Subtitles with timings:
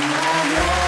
[0.00, 0.87] Amém.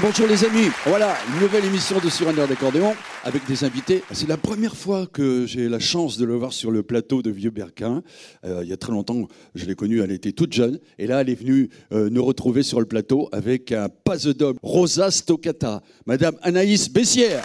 [0.00, 4.02] Bonjour les amis, voilà une nouvelle émission de Sur un air d'accordéon avec des invités.
[4.12, 7.30] C'est la première fois que j'ai la chance de le voir sur le plateau de
[7.30, 8.02] Vieux Berquin.
[8.44, 10.78] Euh, il y a très longtemps, je l'ai connue, elle était toute jeune.
[10.98, 14.58] Et là, elle est venue euh, nous retrouver sur le plateau avec un pas d'homme,
[14.62, 17.44] Rosa Stoccata, Madame Anaïs Bessière.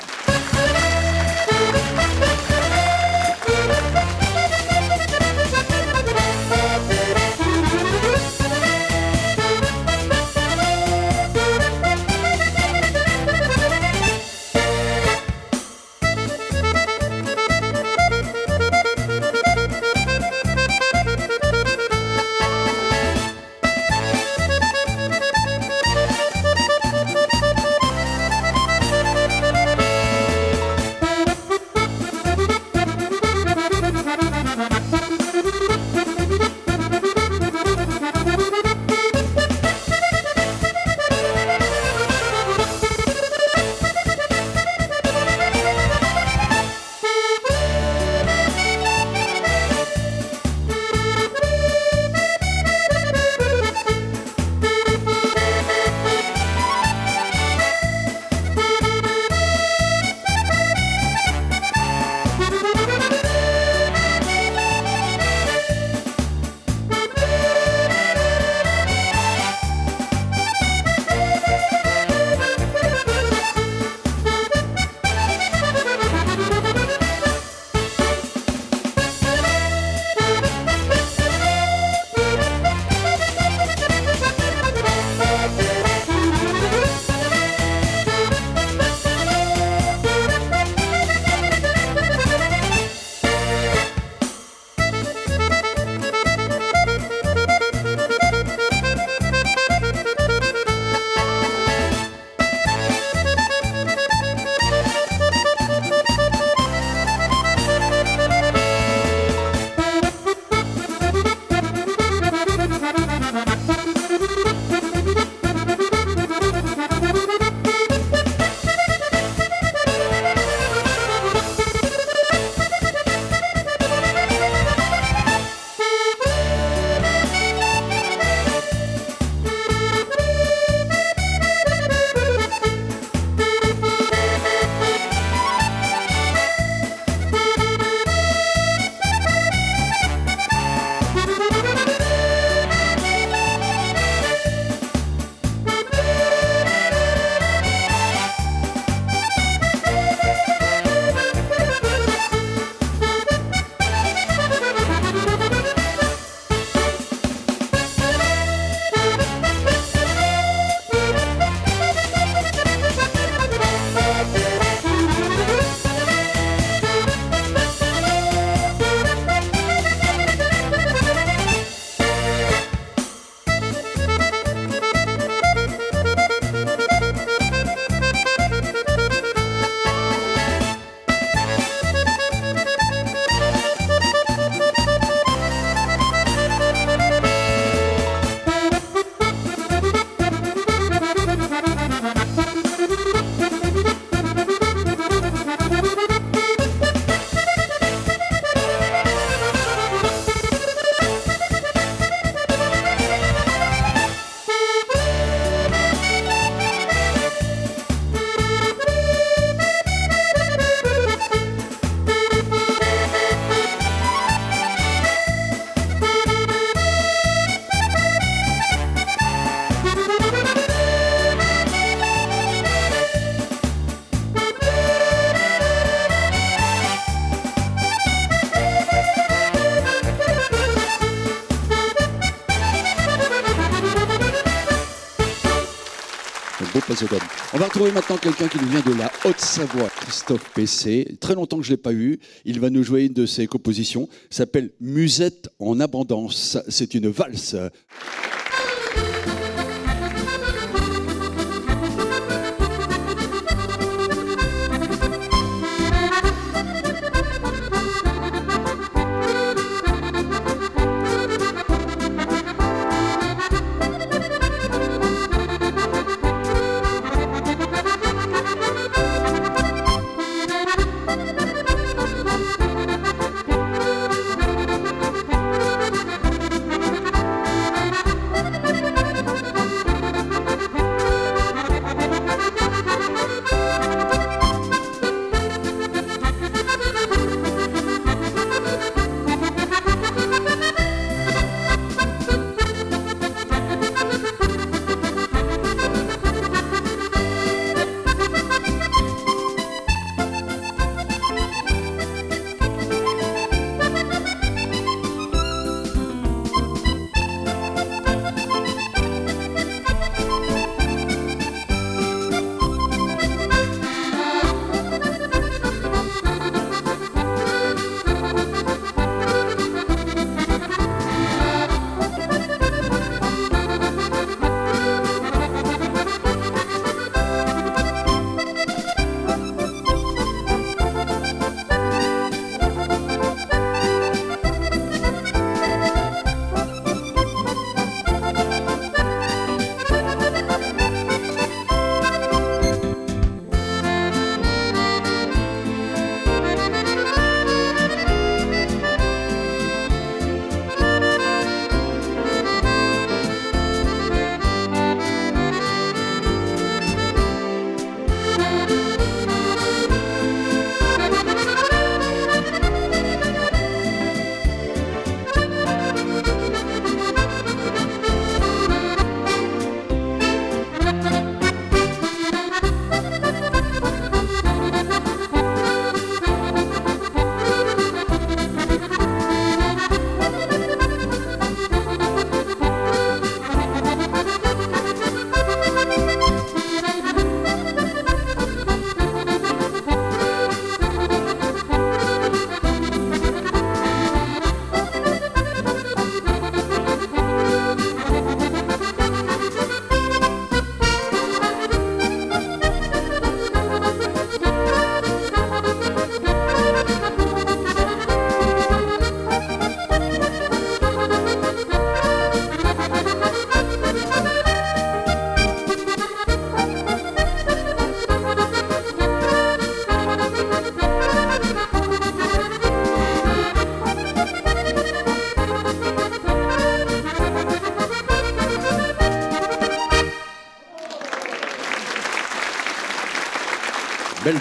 [237.54, 241.18] On va retrouver maintenant quelqu'un qui nous vient de la Haute-Savoie, Christophe PC.
[241.20, 242.18] Très longtemps que je ne l'ai pas eu.
[242.46, 244.08] Il va nous jouer une de ses compositions.
[244.30, 246.58] s'appelle Musette en abondance.
[246.70, 247.58] C'est une valse.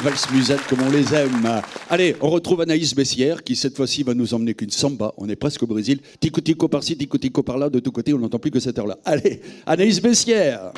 [0.02, 1.61] Belle valse musette comme on les aime.
[1.91, 5.12] Allez, on retrouve Anaïs Bessière qui cette fois-ci va nous emmener qu'une samba.
[5.19, 6.00] On est presque au Brésil.
[6.19, 7.69] Tico tico par-ci, tico tico par-là.
[7.69, 8.99] De tous côtés, on n'entend plus que cette heure-là.
[9.05, 10.73] Allez, Anaïs Bessière.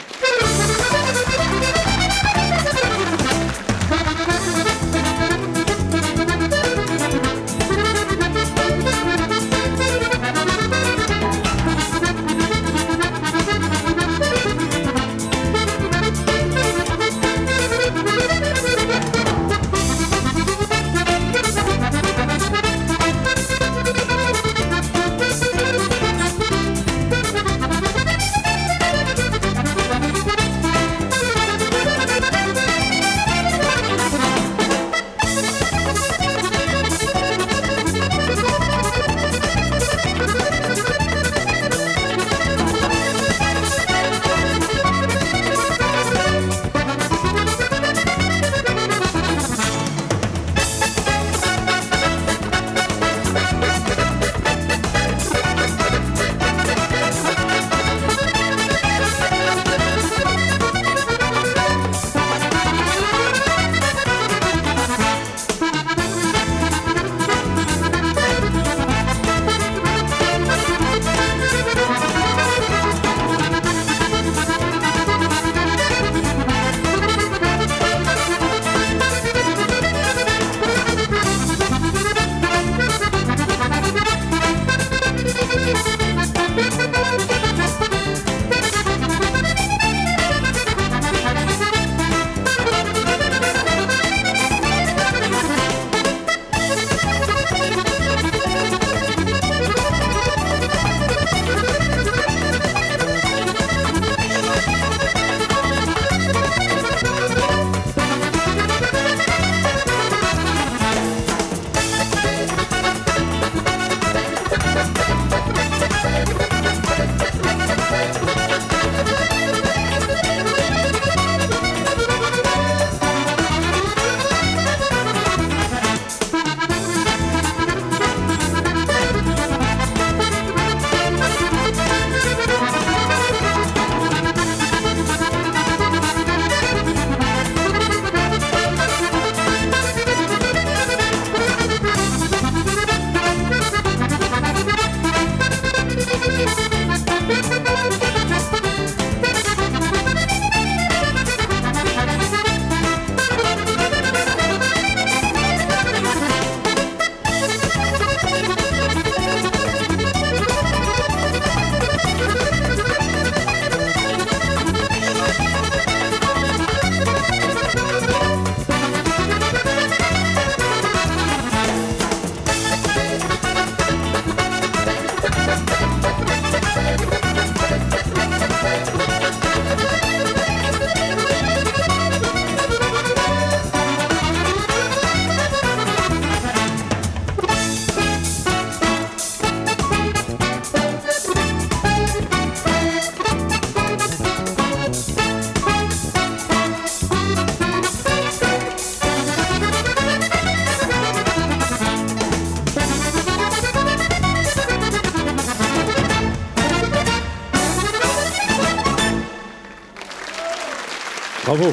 [211.45, 211.73] Bravo.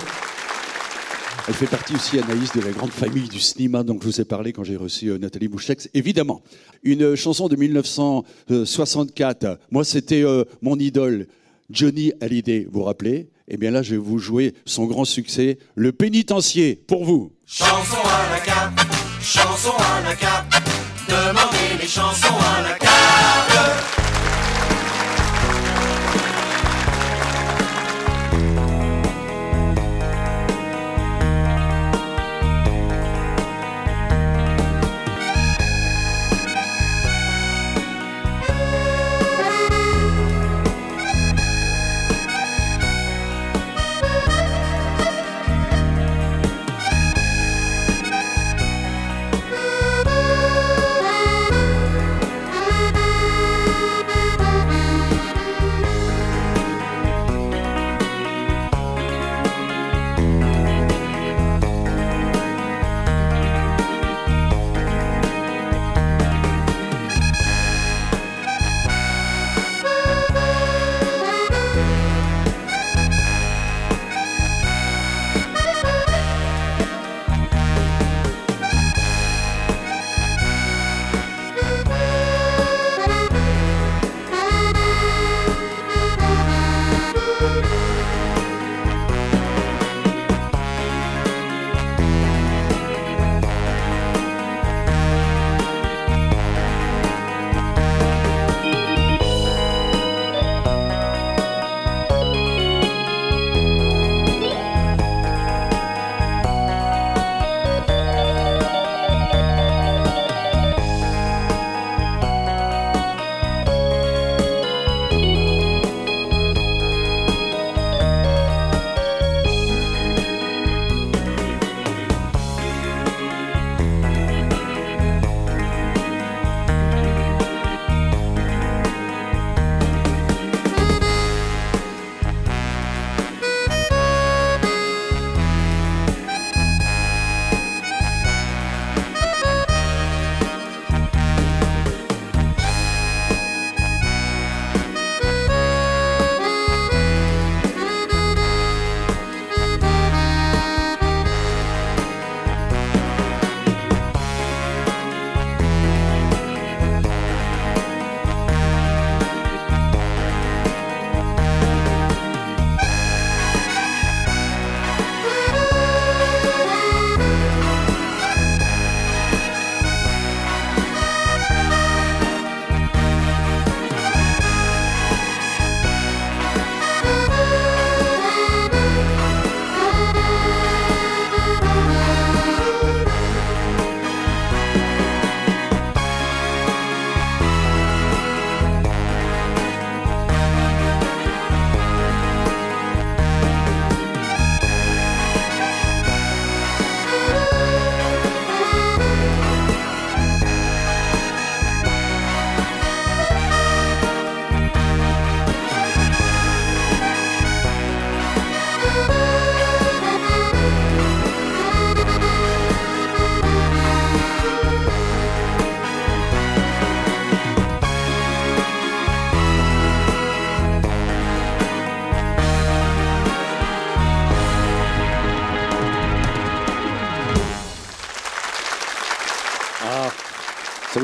[1.48, 4.26] Elle fait partie aussi, Anaïs, de la grande famille du cinéma dont je vous ai
[4.26, 5.90] parlé quand j'ai reçu euh, Nathalie Bouchex.
[5.94, 6.42] Évidemment,
[6.84, 9.60] une chanson de 1964.
[9.72, 11.28] Moi, c'était euh, mon idole,
[11.70, 12.66] Johnny Hallyday.
[12.66, 13.30] Vous vous rappelez?
[13.48, 17.32] Eh bien là, je vais vous jouer son grand succès, Le Pénitencier, pour vous.
[17.46, 18.80] Chanson à la carte,
[19.22, 20.52] chanson à la carte,
[21.08, 23.99] demandez les chansons à la carte.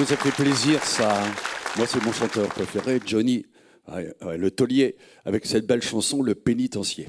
[0.08, 1.32] Ça fait plaisir, ça hein
[1.78, 3.44] Moi, c'est mon chanteur préféré, Johnny,
[3.92, 7.08] ouais, ouais, le taulier, avec cette belle chanson, Le pénitencier.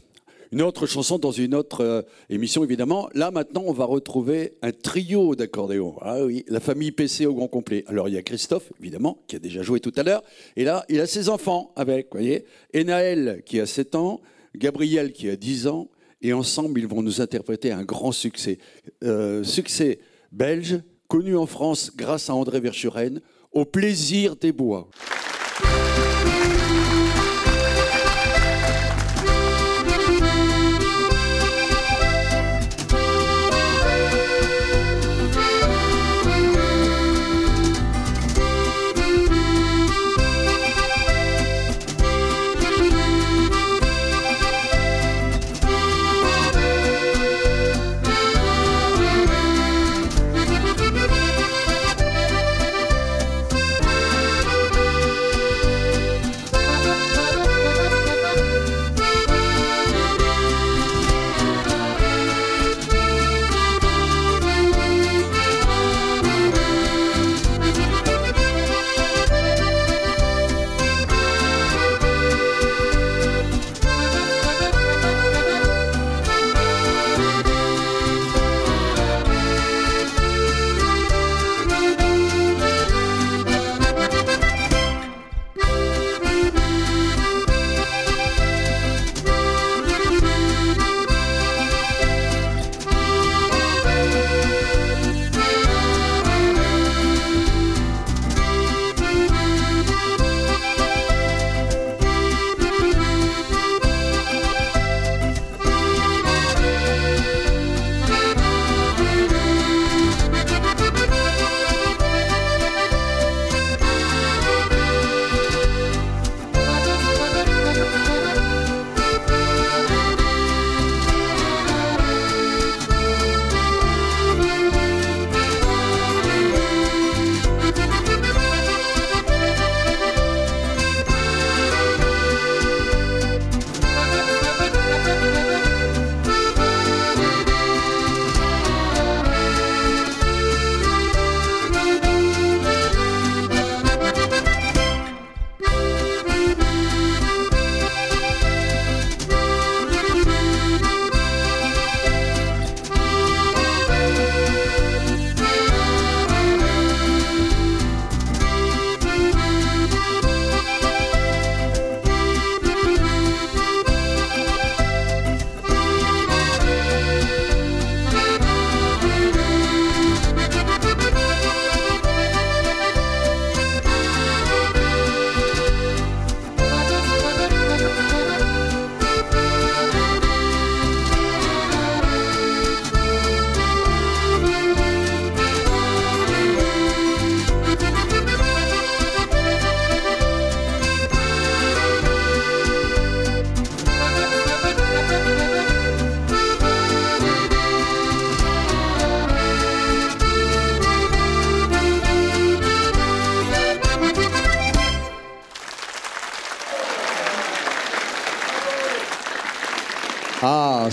[0.50, 3.11] Une autre chanson dans une autre euh, émission, évidemment.
[3.12, 5.97] Là, maintenant, on va retrouver un trio d'accordéon.
[6.00, 7.85] Ah oui, la famille PC au grand complet.
[7.87, 10.23] Alors, il y a Christophe, évidemment, qui a déjà joué tout à l'heure.
[10.57, 12.47] Et là, il a ses enfants avec, vous voyez.
[12.73, 14.23] Et Naël, qui a 7 ans.
[14.57, 15.91] Gabriel, qui a 10 ans.
[16.23, 18.57] Et ensemble, ils vont nous interpréter un grand succès.
[19.05, 19.99] Euh, succès
[20.33, 23.21] belge, connu en France grâce à André Verschuren,
[23.53, 24.89] Au plaisir des bois.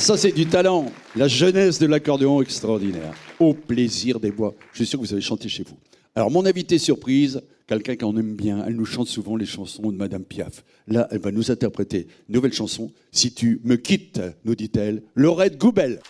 [0.03, 0.91] Ça c'est du talent.
[1.15, 3.13] La jeunesse de l'accordéon extraordinaire.
[3.39, 4.53] Au plaisir des bois.
[4.73, 5.77] Je suis sûr que vous avez chanté chez vous.
[6.13, 9.95] Alors mon invité surprise, quelqu'un qu'on aime bien, elle nous chante souvent les chansons de
[9.95, 10.65] Madame Piaf.
[10.87, 12.91] Là, elle va nous interpréter une nouvelle chanson.
[13.13, 16.01] Si tu me quittes, nous dit-elle, Laurette Goubel.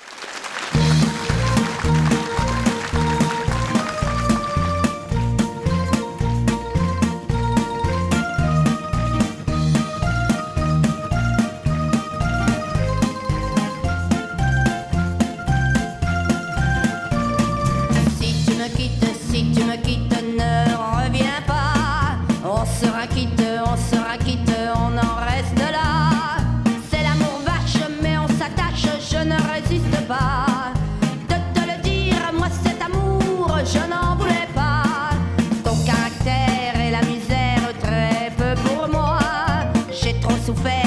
[40.55, 40.82] fé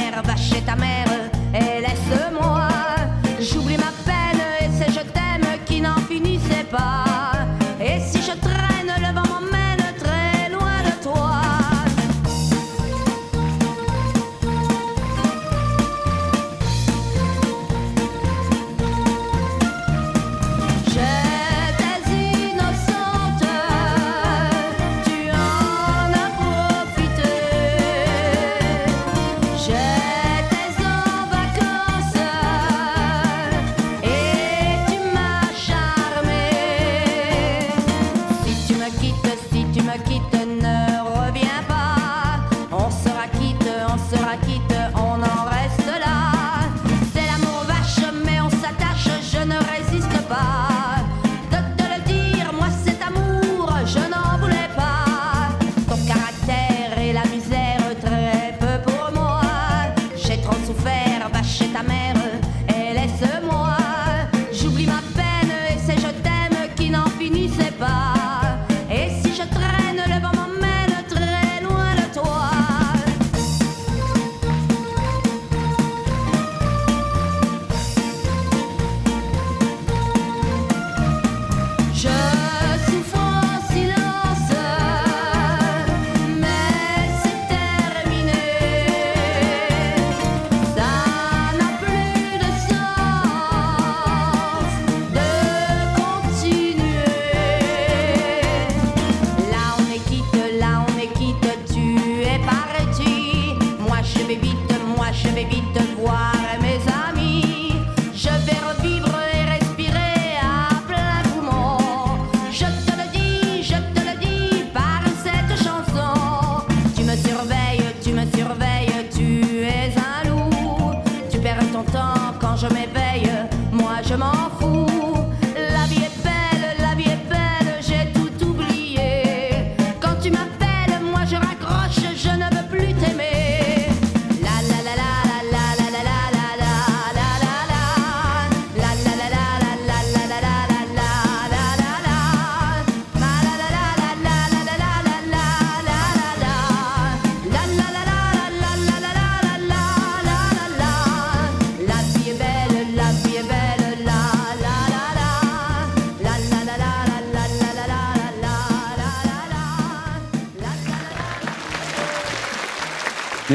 [124.16, 124.95] m'en fous.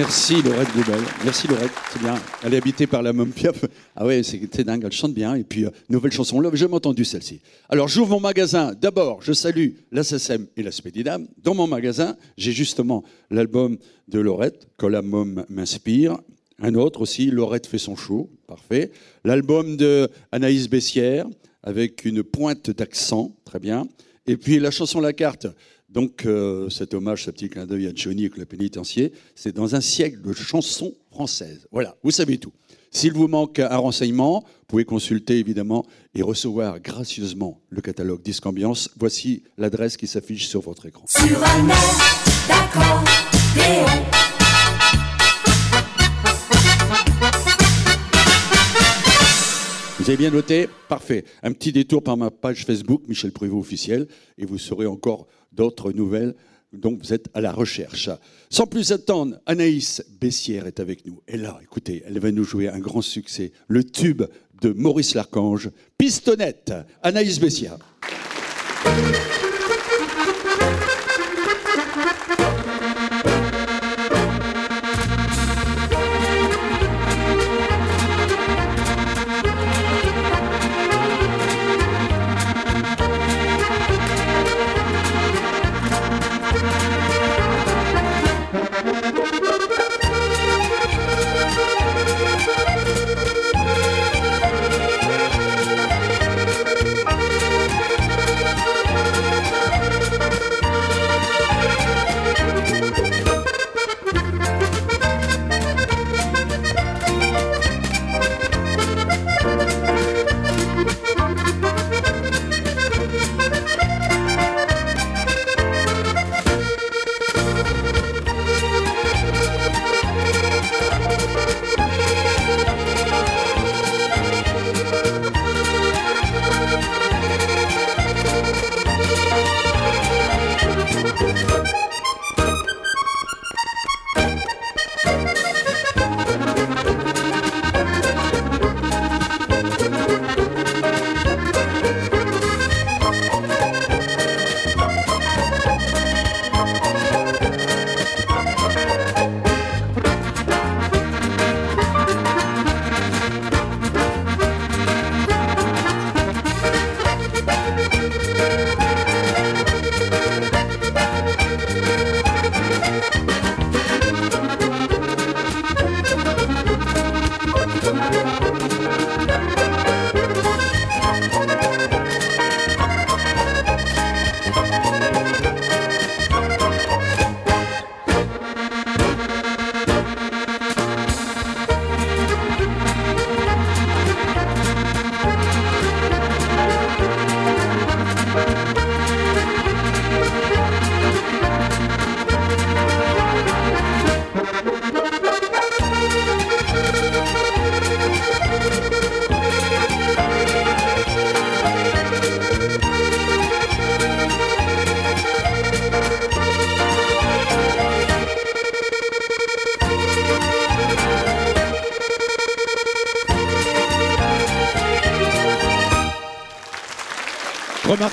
[0.01, 0.99] Merci Laurette Goubel.
[1.23, 2.15] Merci Laurette, c'est bien.
[2.43, 3.65] Elle est habitée par la Mom Piaf.
[3.95, 5.35] Ah ouais, c'est dingue, elle chante bien.
[5.35, 7.39] Et puis, euh, nouvelle chanson, là, j'ai jamais entendu celle-ci.
[7.69, 8.73] Alors, j'ouvre mon magasin.
[8.73, 11.27] D'abord, je salue la SSM et la Spédidam.
[11.43, 16.17] Dans mon magasin, j'ai justement l'album de Laurette, Quand la Mom m'inspire.
[16.57, 18.27] Un autre aussi, Laurette fait son show.
[18.47, 18.89] Parfait.
[19.23, 21.27] L'album de Anaïs Bessière,
[21.61, 23.35] avec une pointe d'accent.
[23.45, 23.85] Très bien.
[24.25, 25.45] Et puis, la chanson La Carte.
[25.91, 29.75] Donc, euh, cet hommage, ce petit clin d'œil à Johnny avec le pénitencier, c'est dans
[29.75, 31.67] un siècle de chansons françaises.
[31.69, 32.53] Voilà, vous savez tout.
[32.91, 38.45] S'il vous manque un renseignement, vous pouvez consulter évidemment et recevoir gracieusement le catalogue Disque
[38.45, 38.89] Ambiance.
[38.97, 41.03] Voici l'adresse qui s'affiche sur votre écran.
[41.09, 41.97] Sur un air
[42.47, 43.85] d'accordéon.
[49.99, 50.67] Vous avez bien noté?
[50.89, 51.25] Parfait.
[51.43, 55.91] Un petit détour par ma page Facebook, Michel Prévost officiel, et vous saurez encore d'autres
[55.91, 56.35] nouvelles.
[56.73, 58.09] Donc vous êtes à la recherche.
[58.49, 61.21] Sans plus attendre, Anaïs Bessière est avec nous.
[61.27, 64.23] Et là, écoutez, elle va nous jouer un grand succès, le tube
[64.61, 66.73] de Maurice Larchange, Pistonnette.
[67.03, 67.77] Anaïs Bessière.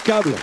[0.09, 0.35] Remarquable.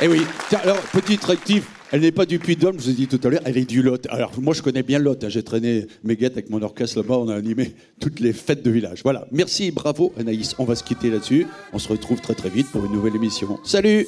[0.00, 0.22] Eh oui.
[0.62, 1.64] Alors, petite rectif.
[1.90, 3.82] Elle n'est pas du Puy-de-Dôme, je vous ai dit tout à l'heure, elle est du
[3.82, 4.06] Lot.
[4.10, 5.22] Alors, moi, je connais bien le Lot.
[5.24, 5.28] hein.
[5.28, 7.18] J'ai traîné mes guettes avec mon orchestre là-bas.
[7.18, 9.00] On a animé toutes les fêtes de village.
[9.04, 9.26] Voilà.
[9.32, 10.54] Merci, bravo, Anaïs.
[10.58, 11.46] On va se quitter là-dessus.
[11.72, 13.58] On se retrouve très, très vite pour une nouvelle émission.
[13.64, 14.06] Salut!